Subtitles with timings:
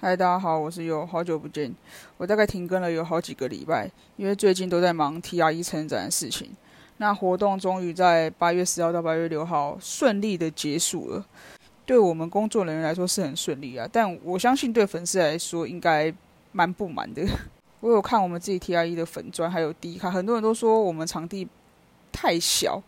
[0.00, 1.74] 嗨，大家好，我是有好久不见。
[2.18, 6.54] 我大概停更了有好几个礼拜，因为最近都在忙 T R E 成展的事情。
[6.98, 11.26] 那活动终于在八月十号到八月六号顺利的结束了，
[11.84, 16.14] 对我们工作人员来说是很顺利啊，但我相信对粉丝来说应该
[16.52, 17.26] 蛮不满的。
[17.80, 21.48] 我有看我们自己 T R E 的粉砖，还有 D 卡，很多人都说我们场地
[22.12, 22.80] 太小，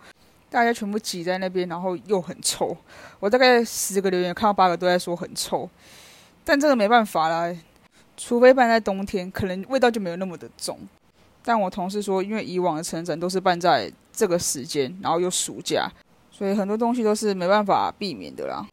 [0.48, 2.77] 大家全部挤在那边，然后又很臭。
[3.18, 5.68] 我大概十个留言看到八个都在说很臭。
[6.51, 7.57] 但这个没办法啦，
[8.16, 10.77] 除非办在冬天，可能味道就没有那么的重。
[11.45, 15.88] 但我同事说，因为以往的成展都是办在这个时间，然后又暑假，
[16.33, 18.66] 所以很多东西都是没办法避免的啦。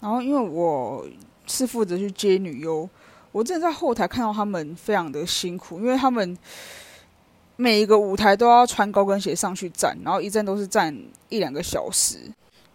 [0.00, 1.06] 然后因为我
[1.46, 2.90] 是负责去接女优，
[3.30, 6.36] 我真的在后台看到他们非常的辛苦，因为他们
[7.54, 10.92] 每一个舞台都要穿高跟鞋上去站，然后一站都是站
[11.28, 12.18] 一两个小时，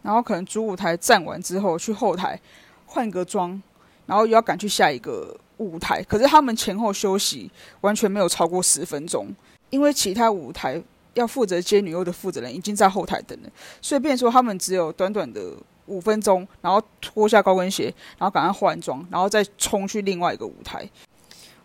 [0.01, 2.39] 然后可能主舞台站完之后去后台
[2.85, 3.61] 换个妆。
[4.05, 7.49] 然后又要赶去下一个舞台，可是他们前后休息
[7.81, 9.27] 完全没有超过十分钟，
[9.69, 10.81] 因为其他舞台
[11.13, 13.49] 要负责接女优的负责人已经在后台等了，
[13.81, 15.53] 所以变说他们只有短短的
[15.85, 17.85] 五分钟，然后脱下高跟鞋，
[18.17, 20.87] 然后赶快换装，然后再冲去另外一个舞台。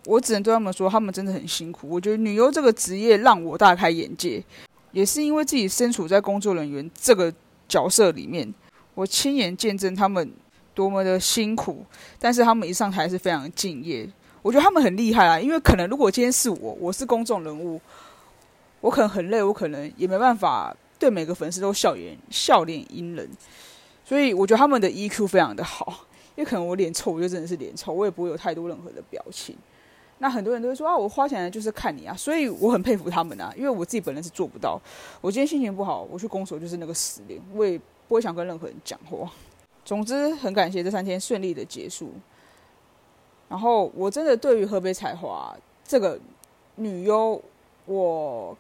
[0.07, 1.89] 我只能对他们说，他们真的很辛苦。
[1.89, 4.43] 我觉得女优这个职业让我大开眼界，
[4.93, 7.33] 也是因为自己身处在工作人员这个
[7.69, 8.55] 角色里面，
[8.95, 10.33] 我亲眼见证他们。
[10.81, 11.85] 多么的辛苦，
[12.19, 14.09] 但是他们一上台是非常敬业。
[14.41, 17.79] 我觉得他们很厉害啊，因为可能如果今天是我，我是公众人物，
[18.81, 23.29] 我可能很累，我可能也没办法对每个粉丝都笑颜笑脸迎人。
[24.07, 29.55] 所以我觉得他们的 EQ 非常的好，因为可能我脸臭，我就真的是脸臭，我也不会有太多任何的表情。
[30.17, 34.81] 那很多人都会说啊，我花钱来就是看你啊，所以我很佩服他们啊，因为我自己本人是做不到。
[35.21, 37.79] 我今天心情不好，我去攻守就是那个死脸，我也
[38.09, 39.31] 不会想跟任何人讲话。
[39.85, 42.13] 总之，很感谢这三天顺利的结束。
[43.49, 46.17] 然后，我真的对于河北彩华这个
[46.77, 47.43] 女优，
[47.87, 48.57] 我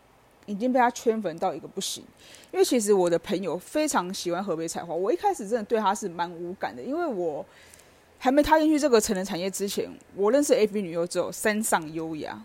[0.47, 2.03] 已经被她圈粉到一个不行。
[2.51, 7.47] 因为其实我的朋友非常喜欢河北彩华，我一开始真的对她是蛮无感的，因为我
[8.19, 12.43] 还没踏进去这个成人产业之前，我认识 A B 女优只有山上优雅。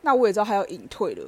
[0.00, 1.24] 那我也知道她要隐退了。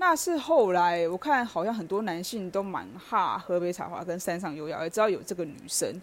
[0.00, 6.00] 那是后来我看好像很多男性都蛮哈河北彩华跟山上优雅，也知道有这个女生。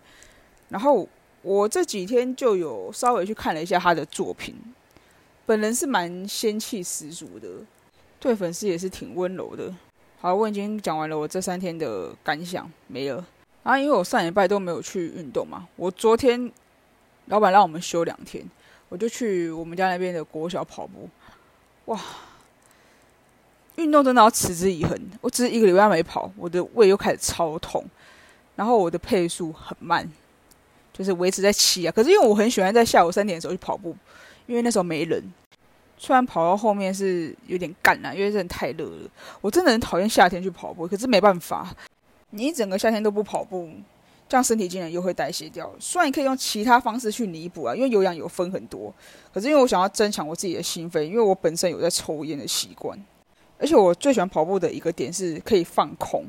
[0.70, 1.10] 然后
[1.42, 4.56] 我这几天就有稍微去看了一下她的作品，
[5.48, 7.50] 本人是蛮仙气十足的，
[8.20, 9.74] 对粉丝也是挺温柔的。
[10.22, 13.16] 好，我已经讲完了我这三天的感想，没了。
[13.64, 16.52] 然后因为我上礼拜都没有去运动嘛，我昨天
[17.26, 18.48] 老板让我们休两天，
[18.90, 21.10] 我就去我们家那边的国小跑步，
[21.86, 22.00] 哇！
[23.78, 24.96] 运动真的要持之以恒。
[25.22, 27.84] 我只是一个礼拜没跑，我的胃又开始超痛，
[28.56, 30.08] 然后我的配速很慢，
[30.94, 31.92] 就是维持在七啊。
[31.92, 33.96] 可是因为我很喜欢在下午三点的时候去跑步，
[34.46, 35.24] 因为那时候没人。
[36.00, 39.10] 虽然跑到后面是有点干了，因为真的太热了。
[39.42, 41.76] 我真的很讨厌夏天去跑步，可是没办法，
[42.30, 43.68] 你一整个夏天都不跑步，
[44.30, 45.74] 这样身体竟然又会代谢掉。
[45.80, 48.94] 虽然你可以用其他方式去弥补啊，因为有氧有分很多，
[49.34, 52.96] 可是因为我想要增强我自己的心肺，因为我本身有在抽烟的习惯。
[53.60, 56.24] 而且我最喜欢跑步的一个点是可以放空，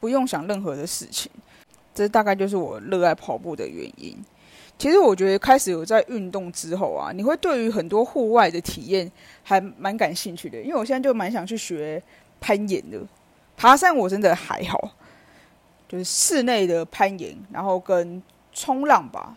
[0.00, 1.30] 不用想任何的事情，
[1.94, 4.16] 这大概就是我热爱跑步的原因。
[4.78, 9.08] 其实我觉得开始有在运动之后啊，你会对于很多户外的体验
[9.44, 10.60] 还蛮感兴趣的。
[10.60, 12.02] 因为我现在就蛮想去学
[12.40, 12.98] 攀岩的，
[13.56, 14.90] 爬山我真的还好，
[15.88, 18.20] 就是室内的攀岩，然后跟
[18.52, 19.36] 冲浪吧，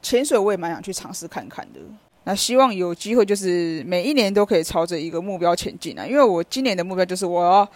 [0.00, 1.80] 潜水我也蛮想去尝试看看的。
[2.28, 6.04] 那希望有机会，就是每一年都可以朝着一个目标前进啊！
[6.04, 7.68] 因为我今年的目标就是我要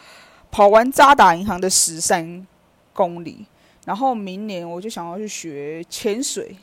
[0.51, 2.45] 跑完渣打银行的十三
[2.93, 3.47] 公里，
[3.87, 6.57] 然后明年我就想要去学潜水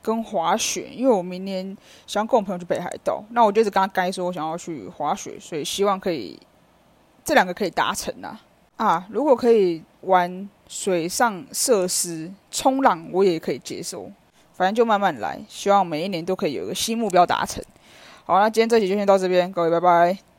[0.00, 3.22] 跟滑雪，因为我明年想要跟我朋友去北海道。
[3.32, 6.40] 那我就是刚刚该说我想要去滑雪，所以希望可以
[7.22, 8.40] 这两个可以达成啊！
[8.76, 14.10] 啊，如果可以玩水上设施冲浪，我也可以接受。
[14.56, 17.62] 反正就慢慢来，希望每一年都可以有一个新目标达成。
[18.24, 20.33] 好，那今天这期就先到这边，各位拜拜。